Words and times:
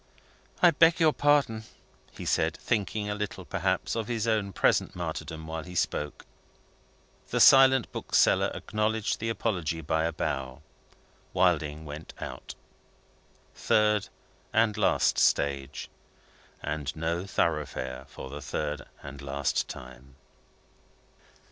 "I 0.63 0.71
beg 0.71 0.99
your 0.99 1.13
pardon," 1.13 1.63
he 2.11 2.25
said 2.25 2.57
thinking 2.57 3.07
a 3.07 3.13
little, 3.13 3.45
perhaps, 3.45 3.95
of 3.95 4.07
his 4.07 4.25
own 4.27 4.51
present 4.51 4.95
martyrdom 4.95 5.45
while 5.45 5.61
he 5.61 5.75
spoke. 5.75 6.25
The 7.29 7.39
silent 7.39 7.91
bookseller 7.91 8.47
acknowledged 8.55 9.19
the 9.19 9.29
apology 9.29 9.79
by 9.81 10.05
a 10.05 10.11
bow. 10.11 10.63
Wilding 11.33 11.85
went 11.85 12.15
out. 12.19 12.55
Third 13.53 14.09
and 14.51 14.75
last 14.75 15.19
stage, 15.19 15.87
and 16.63 16.95
No 16.95 17.27
Thoroughfare 17.27 18.05
for 18.09 18.31
the 18.31 18.41
third 18.41 18.81
and 19.03 19.21
last 19.21 19.67
time. 19.67 20.15